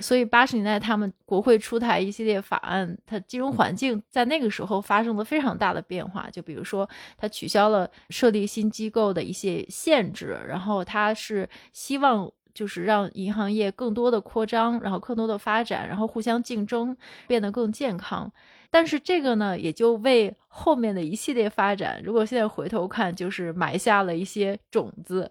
[0.00, 6.88] 所以八十年代他们国会出台一系列法案，它金融环境在那个时候发生了非常大的变化，就比如说
[7.18, 12.32] 它取消了设立新机构的一些限制，然后它是希望。
[12.54, 16.96] 就是让银行业更多的扩张，然后更多的发展，然后互相竞争，
[17.26, 18.32] 变得更健康。
[18.70, 25.30] 但是这个呢，也就为后面的一系列发展，如果现在回头看，就是埋下了一些种子。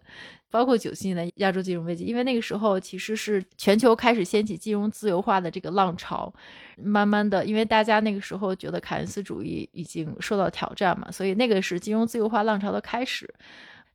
[0.50, 6.32] 包括九七年的亚洲金融危机，因为那个时候其实是全球开始掀起金融自由化的这个浪潮，
[6.78, 13.28] 慢慢的，因为大家那个时候觉得凯恩斯主义已经受到挑战嘛，所以那个是金融自由化浪潮的开始。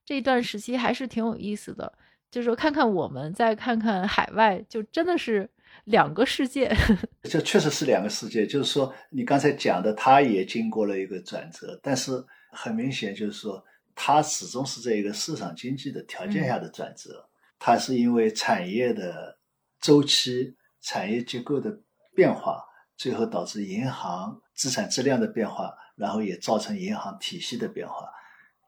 [0.05, 1.93] 这一段时期还是挺有意思的。
[2.31, 5.49] 就是说，看看我们，再看看海外，就真的是
[5.85, 6.70] 两个世界。
[7.24, 8.47] 这确实是两个世界。
[8.47, 12.22] 就是说，你刚才讲的，它也经过了一个转折，但是
[12.53, 13.64] 很明显，就是说，
[13.95, 17.26] 它始终是在一个市场经济的条件下的转折。
[17.59, 19.37] 它是因为产业的
[19.81, 21.76] 周期、产业结构的
[22.14, 22.62] 变化，
[22.97, 28.07] 最后导致银行资产质量的变化，然后也造成银行体系的变化，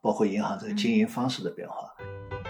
[0.01, 1.93] 包括银行这个经营方式的变化。
[2.33, 2.40] 我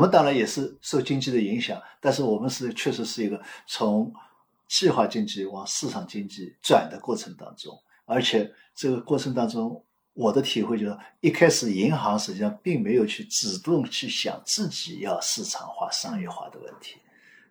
[0.00, 4.10] 我们当然也是受经济的影响，但是我们是确实是一个从
[4.66, 9.84] 计划经济往市场经济转的过程当中，而且这个过程当中，
[10.14, 16.96] 我的体会就是，一开始银行实际上并没有去主动去想自己要市场化、商业化的问题，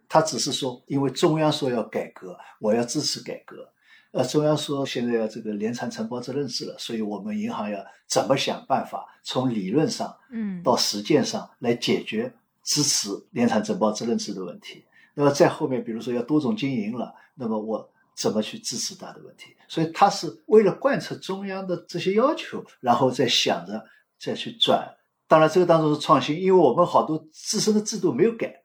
[0.08, 3.72] 他只是说，因为中央说要改革，我要支持改革。
[4.12, 12.34] 呃，中央说现在要这个联产承包责任制了，所以我们银行要怎么想办法，从理论上，嗯，到实践上来解决
[12.64, 14.84] 支持联产承包责任制的问题。
[15.14, 19.56] 那么在后面，比如说要多种经营了，那么我怎么去支持它的问题？
[19.68, 23.86] 所以他是为了贯彻中央的这些要求，然后再想着
[24.20, 24.96] 再去转。
[25.28, 28.64] 当然，这个当中是创新，因为我们好多自身的制度没有改。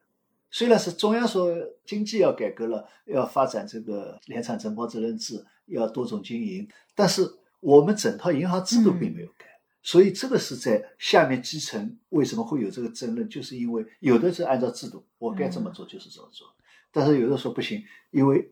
[0.55, 1.53] 虽然是中央说
[1.85, 7.29] 经济要改革了，要发展这个联产承包责任制，要多种经营，但是
[7.59, 9.47] 我们整套银行制度并没有改，
[9.83, 16.47] 所以这个是在下面基层为什么会有这个争论，就是因为有的是按照制度，我该这么做就是这么做，
[16.89, 18.49] 但是有的说不行，因为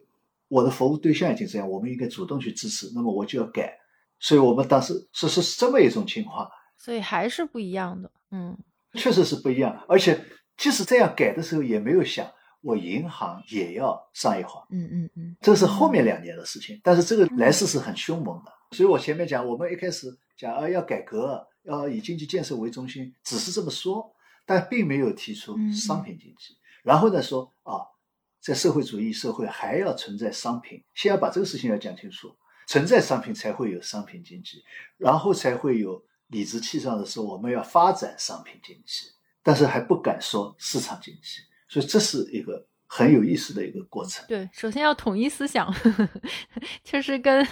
[0.49, 3.80] 我的服务对象已经这样，我们应该主动去支持，那么我就要改，
[4.20, 8.58] 所以我们当时是是这么一种情况，所以还是不一样的，嗯，
[8.91, 10.20] 确实是不一样，而且。
[10.58, 12.32] 即使这样改的时候，也没有想
[12.62, 14.66] 我银行也要商业化。
[14.70, 16.80] 嗯嗯嗯，这是后面两年的事情。
[16.84, 26.56] 但是这个来势是很凶猛的，所以我前面讲，我们一开始讲啊要改革，要以经济建设为中心，只是这么说，但并没有提出商品经济。
[26.84, 27.82] 然后呢说啊，
[28.39, 32.34] 在社会主义社会还要存在商品，先要把这个事情要讲清楚，
[32.68, 34.64] 存在商品才会有商品经济，
[34.97, 39.08] 然后才会有理直气壮的说我们要发展商品经济。
[39.44, 44.24] 但是还不敢说市场经济，所以这是一个很有意思的一个过程。
[44.28, 45.74] 对，首先要统一思想，
[46.84, 47.46] 就是跟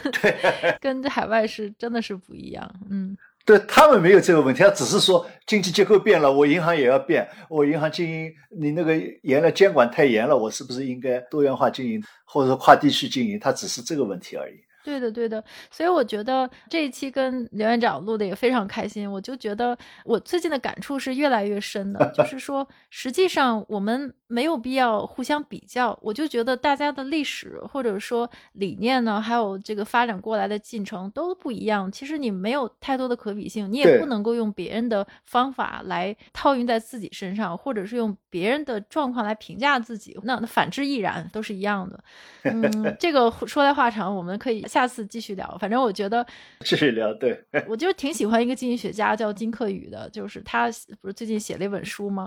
[0.79, 2.73] 跟海外是真的是不一样。
[2.89, 13.37] 嗯，对他们没有这个问题，他只是说经济结构变了，我银行也要变，我银行经营你那个严了监管太严了，我是不是应该多元化经营，或者说跨地区经营？
[13.39, 14.53] 他只是这个问题而已。
[14.83, 19.09] 对的，对的，所以我觉得这一期跟刘院长录的也非常开心。
[19.09, 25.97] 我就觉得我最近的感触是越来越深的，就 是说，实际上我们没有必要互相比较。
[26.01, 31.91] 我就觉得大家的历史或者说理念呢，还有这个发展过来的进程都不一样。
[31.91, 40.17] 其实你没有太多的可比性，你也不能够用别人的方法来套用在自己身上，或者是用别人的状况来评价自己。
[40.23, 42.03] 那那反之亦然，都是一样的。
[42.43, 44.65] 嗯， 这个说来话长，我们可以。
[44.71, 46.25] 下次继续聊，反正我觉得
[46.63, 47.13] 继续聊。
[47.15, 50.69] 对，我就挺喜欢一个经济学家叫金克宇的，就是他
[51.01, 52.25] 不是最近写了一本书吗？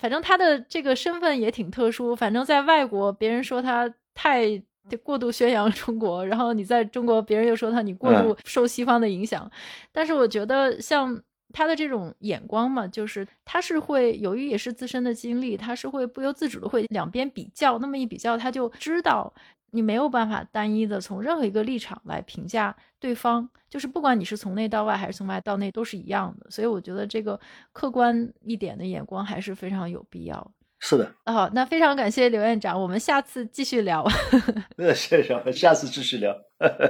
[0.00, 2.14] 反正他的这个身份也挺特殊。
[2.14, 4.62] 反正在外国，别人说他太
[5.02, 9.50] 过度宣扬中国，然后你在中国，别人又说他你过度受西方的影响。
[9.90, 11.20] 但是我觉得像
[11.52, 19.34] 他的这种眼光嘛，就是他是会由于也是自身的经历，他是会不由自主的会两边比较，那么一比较，他就知道。
[19.70, 26.50] 你没有办法单一的从任何一个立场来评价对方，就是不管你是从内到外还是从外到内都是一样的。
[26.50, 27.38] 所以我觉得这个
[27.72, 30.52] 客观一点的眼光还是非常有必要。
[30.80, 34.06] 是的，好，那非常感谢刘院长，我们下次继续聊。
[34.78, 36.32] 那谢谢，下次继续聊。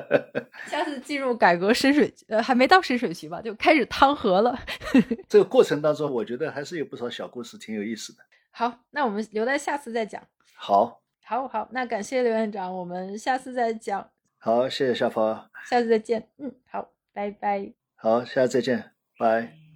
[0.68, 4.58] 下次进入改革深水，呃，还没到深水区吧，就开始汤河了。
[5.26, 8.18] 这个过程当中，我觉得还是有不少小故事，挺有意思的。
[8.50, 10.22] 好，那我们留在下次再讲。
[10.54, 14.10] 好，好，好，那感谢刘院长，我们下次再讲。
[14.38, 16.26] 好，谢谢夏芳，下次再见。
[16.38, 17.70] 嗯，好，拜拜。
[17.96, 19.67] 好，下次再见，拜。